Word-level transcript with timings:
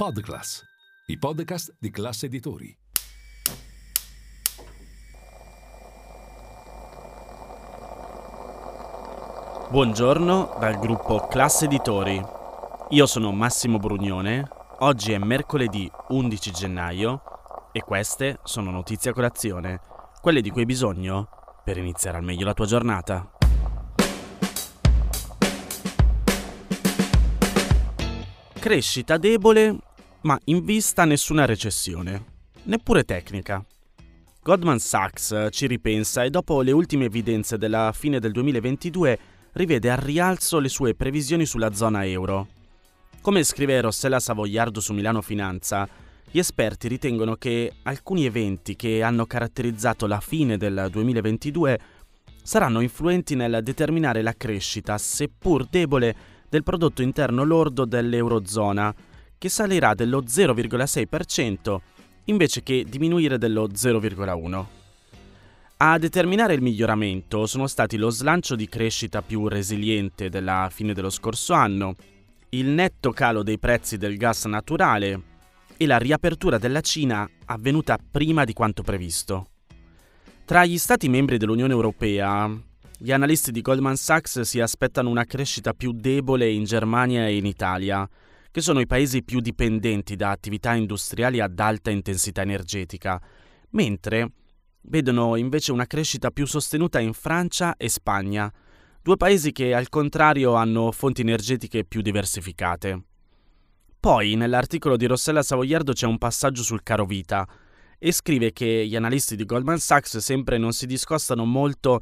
Podclass, 0.00 0.62
i 1.06 1.18
podcast 1.18 1.74
di 1.76 1.90
classe 1.90 2.26
editori. 2.26 2.72
Buongiorno 9.68 10.56
dal 10.60 10.78
gruppo 10.78 11.26
Classe 11.26 11.64
Editori. 11.64 12.24
Io 12.90 13.06
sono 13.06 13.32
Massimo 13.32 13.78
Brugnone. 13.78 14.48
Oggi 14.78 15.10
è 15.10 15.18
mercoledì 15.18 15.90
11 16.10 16.52
gennaio 16.52 17.20
e 17.72 17.80
queste 17.80 18.38
sono 18.44 18.70
notizie 18.70 19.10
a 19.10 19.14
colazione, 19.14 19.80
quelle 20.20 20.42
di 20.42 20.50
cui 20.50 20.60
hai 20.60 20.66
bisogno 20.66 21.28
per 21.64 21.76
iniziare 21.76 22.18
al 22.18 22.22
meglio 22.22 22.44
la 22.44 22.54
tua 22.54 22.66
giornata. 22.66 23.32
Crescita 28.60 29.16
debole, 29.16 29.78
ma 30.22 30.38
in 30.44 30.64
vista 30.64 31.04
nessuna 31.04 31.44
recessione, 31.44 32.24
neppure 32.64 33.04
tecnica. 33.04 33.64
Goldman 34.42 34.78
Sachs 34.78 35.48
ci 35.50 35.66
ripensa 35.66 36.24
e 36.24 36.30
dopo 36.30 36.62
le 36.62 36.72
ultime 36.72 37.04
evidenze 37.04 37.58
della 37.58 37.92
fine 37.94 38.18
del 38.18 38.32
2022 38.32 39.18
rivede 39.52 39.90
al 39.90 39.98
rialzo 39.98 40.58
le 40.58 40.68
sue 40.68 40.94
previsioni 40.94 41.44
sulla 41.44 41.72
zona 41.72 42.06
euro. 42.06 42.48
Come 43.20 43.42
scrive 43.42 43.80
Rossella 43.80 44.20
Savoiardo 44.20 44.80
su 44.80 44.92
Milano 44.92 45.20
Finanza, 45.20 45.88
gli 46.30 46.38
esperti 46.38 46.88
ritengono 46.88 47.36
che 47.36 47.72
alcuni 47.82 48.24
eventi 48.24 48.76
che 48.76 49.02
hanno 49.02 49.26
caratterizzato 49.26 50.06
la 50.06 50.20
fine 50.20 50.56
del 50.56 50.88
2022 50.90 51.78
saranno 52.42 52.80
influenti 52.80 53.34
nel 53.34 53.60
determinare 53.62 54.22
la 54.22 54.34
crescita, 54.34 54.96
seppur 54.96 55.66
debole, 55.66 56.36
del 56.48 56.62
prodotto 56.62 57.02
interno 57.02 57.44
lordo 57.44 57.84
dell'Eurozona, 57.84 58.94
che 59.38 59.48
salirà 59.48 59.94
dello 59.94 60.22
0,6% 60.22 61.78
invece 62.24 62.62
che 62.62 62.84
diminuire 62.86 63.38
dello 63.38 63.68
0,1%. 63.68 64.64
A 65.78 65.96
determinare 65.96 66.54
il 66.54 66.62
miglioramento 66.62 67.46
sono 67.46 67.68
stati 67.68 67.96
lo 67.96 68.10
slancio 68.10 68.56
di 68.56 68.68
crescita 68.68 69.22
più 69.22 69.46
resiliente 69.46 70.28
della 70.28 70.68
fine 70.72 70.92
dello 70.92 71.08
scorso 71.08 71.52
anno, 71.52 71.94
il 72.50 72.66
netto 72.66 73.12
calo 73.12 73.42
dei 73.44 73.58
prezzi 73.58 73.96
del 73.96 74.16
gas 74.16 74.44
naturale, 74.46 75.22
e 75.76 75.86
la 75.86 75.96
riapertura 75.96 76.58
della 76.58 76.80
Cina 76.80 77.28
avvenuta 77.46 77.96
prima 77.98 78.44
di 78.44 78.52
quanto 78.52 78.82
previsto. 78.82 79.50
Tra 80.44 80.64
gli 80.64 80.78
Stati 80.78 81.08
membri 81.08 81.36
dell'Unione 81.36 81.72
Europea, 81.72 82.50
gli 82.98 83.12
analisti 83.12 83.52
di 83.52 83.62
Goldman 83.62 83.96
Sachs 83.96 84.40
si 84.40 84.60
aspettano 84.60 85.08
una 85.08 85.24
crescita 85.24 85.72
più 85.74 85.92
debole 85.92 86.50
in 86.50 86.64
Germania 86.64 87.28
e 87.28 87.36
in 87.36 87.46
Italia, 87.46 88.08
che 88.50 88.60
sono 88.60 88.80
i 88.80 88.86
paesi 88.86 89.22
più 89.22 89.40
dipendenti 89.40 90.16
da 90.16 90.30
attività 90.30 90.74
industriali 90.74 91.40
ad 91.40 91.58
alta 91.58 91.90
intensità 91.90 92.42
energetica, 92.42 93.20
mentre 93.70 94.32
vedono 94.82 95.36
invece 95.36 95.72
una 95.72 95.86
crescita 95.86 96.30
più 96.30 96.46
sostenuta 96.46 96.98
in 96.98 97.12
Francia 97.12 97.76
e 97.76 97.88
Spagna, 97.88 98.50
due 99.02 99.16
paesi 99.16 99.52
che 99.52 99.74
al 99.74 99.88
contrario 99.88 100.54
hanno 100.54 100.92
fonti 100.92 101.20
energetiche 101.20 101.84
più 101.84 102.00
diversificate. 102.00 103.02
Poi, 104.00 104.36
nell'articolo 104.36 104.96
di 104.96 105.06
Rossella 105.06 105.42
Savoiardo 105.42 105.92
c'è 105.92 106.06
un 106.06 106.18
passaggio 106.18 106.62
sul 106.62 106.82
caro 106.82 107.04
vita 107.04 107.46
e 107.98 108.12
scrive 108.12 108.52
che 108.52 108.86
gli 108.86 108.94
analisti 108.94 109.34
di 109.34 109.44
Goldman 109.44 109.78
Sachs 109.78 110.18
sempre 110.18 110.56
non 110.56 110.72
si 110.72 110.86
discostano 110.86 111.44
molto 111.44 112.00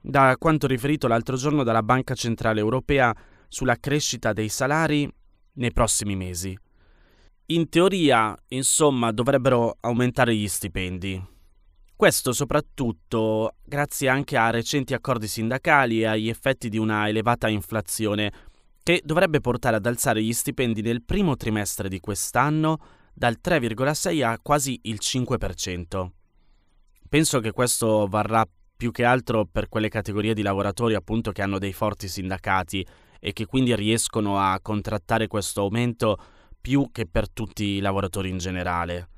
da 0.00 0.36
quanto 0.38 0.66
riferito 0.66 1.08
l'altro 1.08 1.36
giorno 1.36 1.64
dalla 1.64 1.82
Banca 1.82 2.14
Centrale 2.14 2.60
Europea 2.60 3.14
sulla 3.48 3.76
crescita 3.76 4.32
dei 4.32 4.50
salari 4.50 5.10
nei 5.58 5.72
prossimi 5.72 6.16
mesi. 6.16 6.58
In 7.50 7.68
teoria, 7.68 8.36
insomma, 8.48 9.12
dovrebbero 9.12 9.76
aumentare 9.80 10.34
gli 10.34 10.48
stipendi. 10.48 11.36
Questo 11.96 12.32
soprattutto 12.32 13.54
grazie 13.64 14.08
anche 14.08 14.36
a 14.36 14.50
recenti 14.50 14.94
accordi 14.94 15.26
sindacali 15.26 16.00
e 16.00 16.06
agli 16.06 16.28
effetti 16.28 16.68
di 16.68 16.78
una 16.78 17.08
elevata 17.08 17.48
inflazione 17.48 18.32
che 18.82 19.02
dovrebbe 19.04 19.40
portare 19.40 19.76
ad 19.76 19.86
alzare 19.86 20.22
gli 20.22 20.32
stipendi 20.32 20.80
nel 20.80 21.02
primo 21.02 21.36
trimestre 21.36 21.88
di 21.88 21.98
quest'anno 21.98 22.78
dal 23.12 23.38
3,6 23.42 24.24
a 24.24 24.38
quasi 24.40 24.78
il 24.84 24.98
5%. 25.00 26.08
Penso 27.08 27.40
che 27.40 27.50
questo 27.50 28.06
varrà 28.06 28.46
più 28.76 28.92
che 28.92 29.04
altro 29.04 29.44
per 29.44 29.68
quelle 29.68 29.88
categorie 29.88 30.34
di 30.34 30.42
lavoratori 30.42 30.94
appunto 30.94 31.32
che 31.32 31.42
hanno 31.42 31.58
dei 31.58 31.72
forti 31.72 32.06
sindacati 32.06 32.86
e 33.18 33.32
che 33.32 33.46
quindi 33.46 33.74
riescono 33.74 34.38
a 34.38 34.58
contrattare 34.60 35.26
questo 35.26 35.62
aumento 35.62 36.16
più 36.60 36.90
che 36.92 37.06
per 37.06 37.30
tutti 37.30 37.64
i 37.64 37.80
lavoratori 37.80 38.28
in 38.28 38.38
generale. 38.38 39.08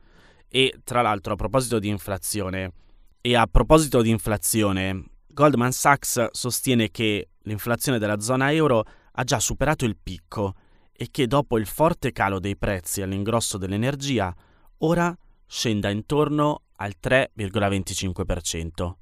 E 0.49 0.81
tra 0.85 1.03
l'altro 1.03 1.35
a 1.35 1.37
proposito 1.37 1.79
di 1.79 1.89
inflazione, 1.89 2.73
e 3.21 3.37
a 3.37 3.47
proposito 3.47 4.01
di 4.03 4.11
inflazione, 4.11 5.05
Goldman 5.27 5.73
Sachs 5.73 6.29
sostiene 6.33 6.91
che 6.91 7.31
l'inflazione 7.43 7.99
della 7.99 8.21
zona 8.21 8.53
euro 8.53 8.85
ha 9.13 9.25
già 9.25 9.39
superato 9.39 9.85
il 9.85 9.97
picco 10.03 10.55
e 10.93 11.09
che 11.11 11.27
dopo 11.27 11.59
il 11.59 11.67
forte 11.67 12.13
calo 12.13 12.39
dei 12.39 12.57
prezzi 12.57 13.03
all'ingrosso 13.03 13.59
dell'energia, 13.59 14.35
ora 14.79 15.17
scenda 15.47 15.91
intorno 15.91 16.63
al 16.77 16.95
3,25%. 17.03 18.93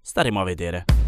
Staremo 0.00 0.40
a 0.40 0.44
vedere. 0.44 1.05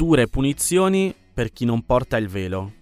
Dure 0.00 0.28
punizioni 0.28 1.14
per 1.34 1.52
chi 1.52 1.66
non 1.66 1.84
porta 1.84 2.16
il 2.16 2.26
velo. 2.26 2.72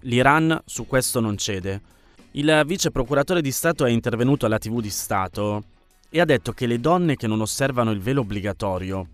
L'Iran 0.00 0.60
su 0.66 0.86
questo 0.86 1.18
non 1.18 1.38
cede. 1.38 1.80
Il 2.32 2.62
vice 2.66 2.90
procuratore 2.90 3.40
di 3.40 3.50
Stato 3.50 3.86
è 3.86 3.90
intervenuto 3.90 4.44
alla 4.44 4.58
TV 4.58 4.82
di 4.82 4.90
Stato 4.90 5.62
e 6.10 6.20
ha 6.20 6.26
detto 6.26 6.52
che 6.52 6.66
le 6.66 6.78
donne 6.78 7.16
che 7.16 7.26
non 7.26 7.40
osservano 7.40 7.90
il 7.90 8.00
velo 8.00 8.20
obbligatorio 8.20 9.08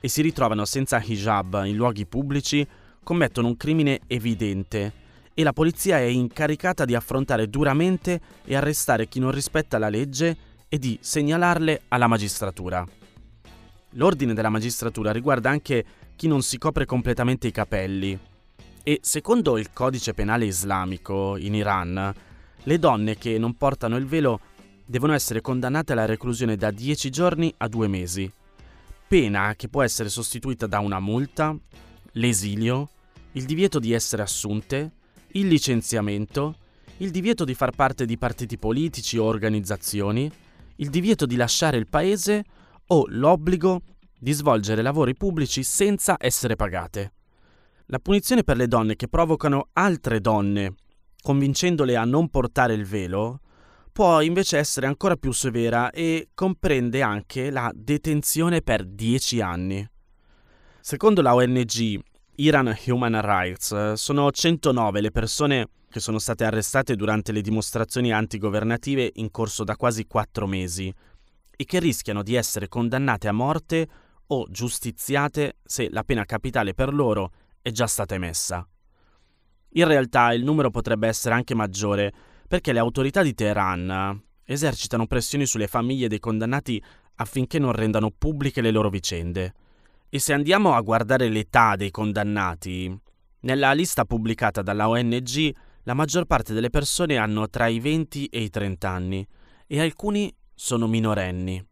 e 0.00 0.08
si 0.08 0.20
ritrovano 0.20 0.66
senza 0.66 1.02
hijab 1.02 1.62
in 1.64 1.76
luoghi 1.76 2.04
pubblici 2.04 2.66
commettono 3.02 3.48
un 3.48 3.56
crimine 3.56 4.00
evidente 4.06 4.92
e 5.32 5.42
la 5.42 5.54
polizia 5.54 5.96
è 5.96 6.02
incaricata 6.02 6.84
di 6.84 6.94
affrontare 6.94 7.48
duramente 7.48 8.20
e 8.44 8.54
arrestare 8.54 9.08
chi 9.08 9.18
non 9.18 9.30
rispetta 9.30 9.78
la 9.78 9.88
legge 9.88 10.36
e 10.68 10.78
di 10.78 10.98
segnalarle 11.00 11.84
alla 11.88 12.06
magistratura. 12.06 12.86
L'ordine 13.96 14.34
della 14.34 14.50
magistratura 14.50 15.10
riguarda 15.10 15.48
anche 15.48 15.84
chi 16.22 16.28
non 16.28 16.42
si 16.42 16.56
copre 16.56 16.86
completamente 16.86 17.48
i 17.48 17.50
capelli. 17.50 18.16
E 18.84 19.00
secondo 19.02 19.58
il 19.58 19.72
codice 19.72 20.14
penale 20.14 20.44
islamico 20.44 21.36
in 21.36 21.52
Iran, 21.52 22.14
le 22.62 22.78
donne 22.78 23.18
che 23.18 23.38
non 23.38 23.56
portano 23.56 23.96
il 23.96 24.06
velo 24.06 24.38
devono 24.86 25.14
essere 25.14 25.40
condannate 25.40 25.90
alla 25.90 26.04
reclusione 26.04 26.54
da 26.54 26.70
10 26.70 27.10
giorni 27.10 27.52
a 27.56 27.66
2 27.66 27.88
mesi. 27.88 28.30
Pena 29.08 29.54
che 29.56 29.66
può 29.66 29.82
essere 29.82 30.08
sostituita 30.08 30.68
da 30.68 30.78
una 30.78 31.00
multa, 31.00 31.56
l'esilio, 32.12 32.90
il 33.32 33.44
divieto 33.44 33.80
di 33.80 33.90
essere 33.90 34.22
assunte, 34.22 34.92
il 35.32 35.48
licenziamento, 35.48 36.54
il 36.98 37.10
divieto 37.10 37.44
di 37.44 37.54
far 37.54 37.72
parte 37.72 38.04
di 38.04 38.16
partiti 38.16 38.58
politici 38.58 39.18
o 39.18 39.24
organizzazioni, 39.24 40.30
il 40.76 40.88
divieto 40.88 41.26
di 41.26 41.34
lasciare 41.34 41.78
il 41.78 41.88
paese 41.88 42.44
o 42.86 43.06
l'obbligo 43.08 43.82
di 44.22 44.30
svolgere 44.30 44.82
lavori 44.82 45.16
pubblici 45.16 45.64
senza 45.64 46.14
essere 46.16 46.54
pagate. 46.54 47.12
La 47.86 47.98
punizione 47.98 48.44
per 48.44 48.56
le 48.56 48.68
donne 48.68 48.94
che 48.94 49.08
provocano 49.08 49.70
altre 49.72 50.20
donne, 50.20 50.74
convincendole 51.20 51.96
a 51.96 52.04
non 52.04 52.28
portare 52.28 52.72
il 52.74 52.86
velo, 52.86 53.40
può 53.90 54.20
invece 54.20 54.58
essere 54.58 54.86
ancora 54.86 55.16
più 55.16 55.32
severa 55.32 55.90
e 55.90 56.28
comprende 56.34 57.02
anche 57.02 57.50
la 57.50 57.68
detenzione 57.74 58.62
per 58.62 58.84
10 58.84 59.40
anni. 59.40 59.90
Secondo 60.80 61.20
la 61.20 61.34
ONG 61.34 62.00
Iran 62.36 62.72
Human 62.86 63.20
Rights, 63.20 63.94
sono 63.94 64.30
109 64.30 65.00
le 65.00 65.10
persone 65.10 65.68
che 65.90 65.98
sono 65.98 66.20
state 66.20 66.44
arrestate 66.44 66.94
durante 66.94 67.32
le 67.32 67.40
dimostrazioni 67.40 68.12
antigovernative 68.12 69.10
in 69.14 69.32
corso 69.32 69.64
da 69.64 69.74
quasi 69.74 70.06
4 70.06 70.46
mesi 70.46 70.94
e 71.56 71.64
che 71.64 71.80
rischiano 71.80 72.22
di 72.22 72.36
essere 72.36 72.68
condannate 72.68 73.26
a 73.26 73.32
morte 73.32 73.88
o 74.32 74.46
giustiziate 74.48 75.58
se 75.62 75.90
la 75.90 76.04
pena 76.04 76.24
capitale 76.24 76.72
per 76.72 76.94
loro 76.94 77.32
è 77.60 77.70
già 77.70 77.86
stata 77.86 78.14
emessa. 78.14 78.66
In 79.74 79.86
realtà 79.86 80.32
il 80.32 80.42
numero 80.42 80.70
potrebbe 80.70 81.06
essere 81.06 81.34
anche 81.34 81.54
maggiore, 81.54 82.12
perché 82.48 82.72
le 82.72 82.78
autorità 82.78 83.22
di 83.22 83.34
Teheran 83.34 84.22
esercitano 84.44 85.06
pressioni 85.06 85.44
sulle 85.46 85.66
famiglie 85.66 86.08
dei 86.08 86.18
condannati 86.18 86.82
affinché 87.16 87.58
non 87.58 87.72
rendano 87.72 88.10
pubbliche 88.10 88.62
le 88.62 88.70
loro 88.70 88.88
vicende. 88.88 89.54
E 90.08 90.18
se 90.18 90.32
andiamo 90.32 90.74
a 90.74 90.80
guardare 90.80 91.28
l'età 91.28 91.76
dei 91.76 91.90
condannati, 91.90 92.94
nella 93.40 93.72
lista 93.72 94.04
pubblicata 94.04 94.62
dalla 94.62 94.88
ONG 94.88 95.54
la 95.84 95.94
maggior 95.94 96.24
parte 96.26 96.54
delle 96.54 96.70
persone 96.70 97.16
hanno 97.16 97.48
tra 97.48 97.66
i 97.66 97.80
20 97.80 98.26
e 98.26 98.40
i 98.40 98.50
30 98.50 98.88
anni 98.88 99.26
e 99.66 99.80
alcuni 99.80 100.34
sono 100.54 100.86
minorenni. 100.86 101.64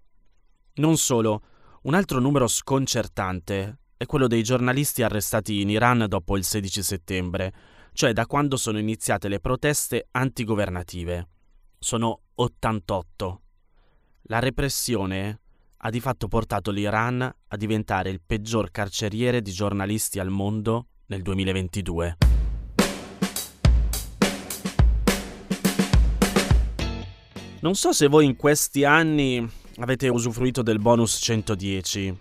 Non 0.74 0.96
solo, 0.96 1.42
un 1.82 1.94
altro 1.94 2.20
numero 2.20 2.46
sconcertante 2.46 3.78
è 3.96 4.04
quello 4.04 4.26
dei 4.26 4.42
giornalisti 4.42 5.02
arrestati 5.02 5.62
in 5.62 5.70
Iran 5.70 6.04
dopo 6.08 6.36
il 6.36 6.44
16 6.44 6.82
settembre, 6.82 7.54
cioè 7.94 8.12
da 8.12 8.26
quando 8.26 8.58
sono 8.58 8.78
iniziate 8.78 9.28
le 9.28 9.40
proteste 9.40 10.08
antigovernative. 10.10 11.28
Sono 11.78 12.20
88. 12.34 13.42
La 14.24 14.40
repressione 14.40 15.40
ha 15.78 15.88
di 15.88 16.00
fatto 16.00 16.28
portato 16.28 16.70
l'Iran 16.70 17.22
a 17.22 17.56
diventare 17.56 18.10
il 18.10 18.20
peggior 18.24 18.70
carceriere 18.70 19.40
di 19.40 19.50
giornalisti 19.50 20.18
al 20.18 20.28
mondo 20.28 20.88
nel 21.06 21.22
2022. 21.22 22.16
Non 27.62 27.74
so 27.74 27.92
se 27.92 28.06
voi 28.06 28.26
in 28.26 28.36
questi 28.36 28.84
anni 28.84 29.59
avete 29.80 30.08
usufruito 30.08 30.60
del 30.62 30.78
bonus 30.78 31.18
110. 31.20 32.18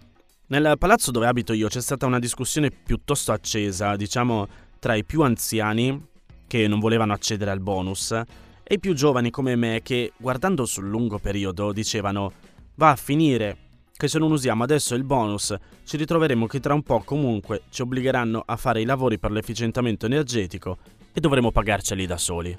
Nel 0.47 0.75
palazzo 0.77 1.11
dove 1.11 1.27
abito 1.27 1.51
io 1.51 1.67
c'è 1.67 1.81
stata 1.81 2.05
una 2.05 2.17
discussione 2.17 2.71
piuttosto 2.71 3.33
accesa, 3.33 3.97
diciamo, 3.97 4.47
tra 4.79 4.95
i 4.95 5.03
più 5.03 5.21
anziani, 5.23 6.07
che 6.47 6.67
non 6.67 6.79
volevano 6.79 7.11
accedere 7.11 7.51
al 7.51 7.59
bonus, 7.59 8.11
e 8.11 8.75
i 8.75 8.79
più 8.79 8.93
giovani 8.93 9.29
come 9.29 9.57
me 9.57 9.81
che, 9.83 10.13
guardando 10.15 10.65
sul 10.65 10.87
lungo 10.87 11.19
periodo, 11.19 11.73
dicevano 11.73 12.31
va 12.75 12.91
a 12.91 12.95
finire 12.95 13.57
che 13.91 14.07
se 14.07 14.19
non 14.19 14.31
usiamo 14.31 14.63
adesso 14.63 14.95
il 14.95 15.03
bonus 15.03 15.53
ci 15.83 15.97
ritroveremo 15.97 16.47
che 16.47 16.61
tra 16.61 16.73
un 16.73 16.83
po' 16.83 17.01
comunque 17.03 17.63
ci 17.69 17.81
obbligheranno 17.81 18.41
a 18.45 18.55
fare 18.55 18.79
i 18.79 18.85
lavori 18.85 19.19
per 19.19 19.31
l'efficientamento 19.31 20.05
energetico 20.05 20.77
e 21.11 21.19
dovremo 21.19 21.51
pagarceli 21.51 22.05
da 22.05 22.17
soli. 22.17 22.55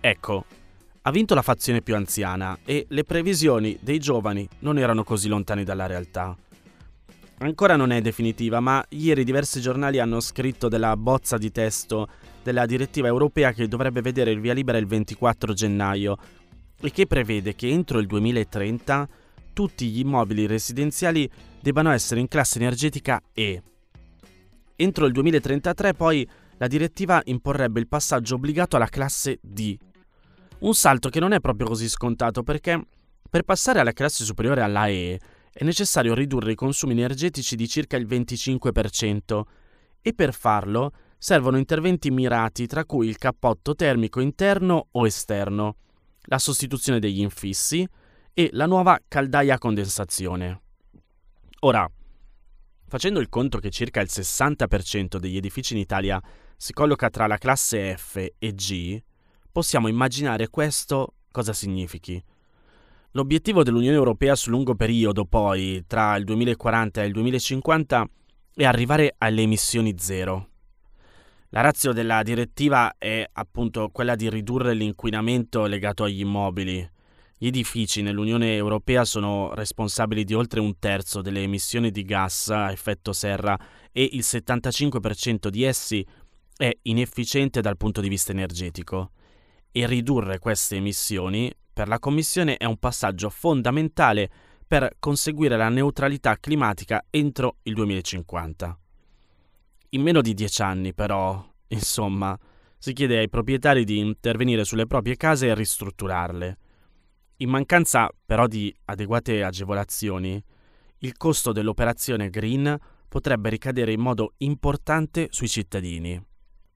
Ecco, 0.00 0.44
ha 1.02 1.10
vinto 1.10 1.34
la 1.34 1.42
fazione 1.42 1.80
più 1.80 1.94
anziana 1.94 2.58
e 2.64 2.86
le 2.88 3.04
previsioni 3.04 3.78
dei 3.80 3.98
giovani 3.98 4.46
non 4.60 4.78
erano 4.78 5.02
così 5.02 5.28
lontane 5.28 5.64
dalla 5.64 5.86
realtà. 5.86 6.36
Ancora 7.38 7.76
non 7.76 7.90
è 7.90 8.02
definitiva, 8.02 8.60
ma 8.60 8.84
ieri 8.90 9.24
diversi 9.24 9.62
giornali 9.62 9.98
hanno 9.98 10.20
scritto 10.20 10.68
della 10.68 10.94
bozza 10.98 11.38
di 11.38 11.50
testo 11.50 12.06
della 12.42 12.66
direttiva 12.66 13.06
europea 13.06 13.52
che 13.52 13.66
dovrebbe 13.66 14.02
vedere 14.02 14.30
il 14.30 14.40
via 14.40 14.52
libera 14.52 14.76
il 14.76 14.86
24 14.86 15.54
gennaio 15.54 16.16
e 16.78 16.90
che 16.90 17.06
prevede 17.06 17.54
che 17.54 17.68
entro 17.68 17.98
il 17.98 18.06
2030 18.06 19.08
tutti 19.54 19.88
gli 19.88 20.00
immobili 20.00 20.46
residenziali 20.46 21.30
debbano 21.60 21.90
essere 21.90 22.20
in 22.20 22.28
classe 22.28 22.58
energetica 22.58 23.22
E. 23.32 23.62
Entro 24.76 25.06
il 25.06 25.12
2033 25.12 25.94
poi 25.94 26.28
la 26.58 26.66
direttiva 26.66 27.22
imporrebbe 27.24 27.80
il 27.80 27.88
passaggio 27.88 28.34
obbligato 28.34 28.76
alla 28.76 28.88
classe 28.88 29.38
D. 29.40 29.78
Un 30.60 30.74
salto 30.74 31.08
che 31.08 31.20
non 31.20 31.32
è 31.32 31.40
proprio 31.40 31.66
così 31.66 31.88
scontato 31.88 32.42
perché 32.42 32.78
per 33.30 33.44
passare 33.44 33.80
alla 33.80 33.92
classe 33.92 34.24
superiore 34.24 34.60
alla 34.60 34.88
E 34.88 35.18
è 35.52 35.64
necessario 35.64 36.14
ridurre 36.14 36.52
i 36.52 36.54
consumi 36.54 36.92
energetici 36.92 37.56
di 37.56 37.66
circa 37.66 37.96
il 37.96 38.06
25% 38.06 39.42
e 40.02 40.12
per 40.12 40.34
farlo 40.34 40.92
servono 41.16 41.56
interventi 41.56 42.10
mirati 42.10 42.66
tra 42.66 42.84
cui 42.84 43.08
il 43.08 43.16
cappotto 43.16 43.74
termico 43.74 44.20
interno 44.20 44.88
o 44.90 45.06
esterno, 45.06 45.76
la 46.24 46.38
sostituzione 46.38 46.98
degli 46.98 47.20
infissi 47.20 47.86
e 48.34 48.50
la 48.52 48.66
nuova 48.66 48.98
caldaia 49.08 49.54
a 49.54 49.58
condensazione. 49.58 50.60
Ora, 51.60 51.90
facendo 52.86 53.20
il 53.20 53.30
conto 53.30 53.58
che 53.58 53.70
circa 53.70 54.00
il 54.00 54.08
60% 54.10 55.16
degli 55.16 55.36
edifici 55.36 55.72
in 55.72 55.80
Italia 55.80 56.20
si 56.56 56.74
colloca 56.74 57.08
tra 57.08 57.26
la 57.26 57.38
classe 57.38 57.96
F 57.96 58.16
e 58.38 58.54
G, 58.54 59.02
possiamo 59.50 59.88
immaginare 59.88 60.48
questo 60.48 61.14
cosa 61.30 61.52
significhi. 61.52 62.22
L'obiettivo 63.12 63.62
dell'Unione 63.62 63.96
Europea 63.96 64.36
sul 64.36 64.52
lungo 64.52 64.74
periodo, 64.74 65.24
poi, 65.24 65.84
tra 65.86 66.16
il 66.16 66.24
2040 66.24 67.02
e 67.02 67.06
il 67.06 67.12
2050, 67.12 68.08
è 68.54 68.64
arrivare 68.64 69.14
alle 69.18 69.42
emissioni 69.42 69.94
zero. 69.98 70.48
La 71.48 71.62
razza 71.62 71.92
della 71.92 72.22
direttiva 72.22 72.94
è 72.96 73.28
appunto 73.32 73.88
quella 73.88 74.14
di 74.14 74.30
ridurre 74.30 74.74
l'inquinamento 74.74 75.66
legato 75.66 76.04
agli 76.04 76.20
immobili. 76.20 76.88
Gli 77.36 77.46
edifici 77.46 78.02
nell'Unione 78.02 78.54
Europea 78.54 79.04
sono 79.04 79.52
responsabili 79.54 80.22
di 80.22 80.34
oltre 80.34 80.60
un 80.60 80.78
terzo 80.78 81.22
delle 81.22 81.42
emissioni 81.42 81.90
di 81.90 82.04
gas 82.04 82.50
a 82.50 82.70
effetto 82.70 83.12
serra 83.12 83.58
e 83.90 84.08
il 84.12 84.20
75% 84.20 85.48
di 85.48 85.64
essi 85.64 86.06
è 86.56 86.70
inefficiente 86.82 87.60
dal 87.60 87.76
punto 87.76 88.00
di 88.00 88.08
vista 88.08 88.30
energetico. 88.30 89.12
E 89.72 89.86
ridurre 89.86 90.38
queste 90.38 90.76
emissioni 90.76 91.52
per 91.72 91.88
la 91.88 91.98
Commissione 91.98 92.56
è 92.56 92.64
un 92.64 92.76
passaggio 92.76 93.30
fondamentale 93.30 94.30
per 94.66 94.96
conseguire 94.98 95.56
la 95.56 95.68
neutralità 95.68 96.36
climatica 96.36 97.04
entro 97.10 97.56
il 97.62 97.74
2050. 97.74 98.78
In 99.90 100.02
meno 100.02 100.20
di 100.20 100.34
dieci 100.34 100.62
anni, 100.62 100.92
però, 100.94 101.44
insomma, 101.68 102.38
si 102.78 102.92
chiede 102.92 103.18
ai 103.18 103.28
proprietari 103.28 103.84
di 103.84 103.98
intervenire 103.98 104.64
sulle 104.64 104.86
proprie 104.86 105.16
case 105.16 105.48
e 105.48 105.54
ristrutturarle. 105.54 106.58
In 107.36 107.48
mancanza 107.48 108.08
però 108.24 108.46
di 108.46 108.74
adeguate 108.84 109.42
agevolazioni, 109.42 110.42
il 110.98 111.16
costo 111.16 111.52
dell'operazione 111.52 112.30
green 112.30 112.76
potrebbe 113.08 113.48
ricadere 113.48 113.92
in 113.92 114.00
modo 114.00 114.34
importante 114.38 115.28
sui 115.30 115.48
cittadini. 115.48 116.22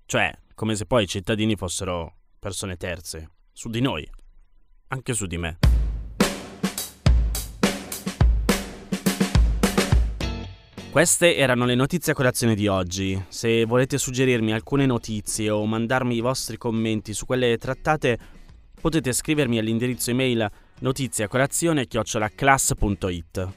Cioè, 0.06 0.32
come 0.54 0.74
se 0.74 0.86
poi 0.86 1.04
i 1.04 1.08
cittadini 1.08 1.56
fossero 1.56 2.16
persone 2.44 2.76
terze, 2.76 3.30
su 3.54 3.70
di 3.70 3.80
noi 3.80 4.06
anche 4.88 5.14
su 5.14 5.24
di 5.24 5.38
me. 5.38 5.56
Queste 10.90 11.36
erano 11.36 11.64
le 11.64 11.74
notizie 11.74 12.12
a 12.12 12.14
colazione 12.14 12.54
di 12.54 12.68
oggi. 12.68 13.18
Se 13.28 13.64
volete 13.64 13.96
suggerirmi 13.96 14.52
alcune 14.52 14.84
notizie 14.84 15.48
o 15.48 15.64
mandarmi 15.64 16.16
i 16.16 16.20
vostri 16.20 16.58
commenti 16.58 17.14
su 17.14 17.24
quelle 17.24 17.56
trattate, 17.56 18.18
potete 18.78 19.14
scrivermi 19.14 19.56
all'indirizzo 19.56 20.10
email 20.10 20.46
notiziacolazione-class.it. 20.80 23.48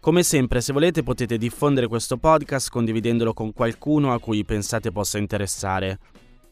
Come 0.00 0.22
sempre, 0.24 0.60
se 0.60 0.72
volete 0.72 1.04
potete 1.04 1.38
diffondere 1.38 1.86
questo 1.86 2.16
podcast 2.16 2.70
condividendolo 2.70 3.32
con 3.32 3.52
qualcuno 3.52 4.12
a 4.12 4.18
cui 4.18 4.44
pensate 4.44 4.90
possa 4.90 5.18
interessare. 5.18 6.00